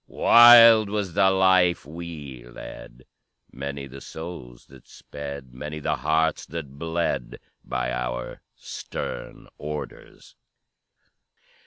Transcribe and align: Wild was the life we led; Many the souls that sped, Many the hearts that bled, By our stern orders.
Wild 0.07 0.89
was 0.89 1.13
the 1.13 1.29
life 1.29 1.85
we 1.85 2.43
led; 2.43 3.05
Many 3.51 3.85
the 3.85 4.01
souls 4.01 4.65
that 4.65 4.87
sped, 4.87 5.53
Many 5.53 5.79
the 5.79 5.97
hearts 5.97 6.47
that 6.47 6.79
bled, 6.79 7.39
By 7.63 7.91
our 7.91 8.41
stern 8.55 9.47
orders. 9.59 10.35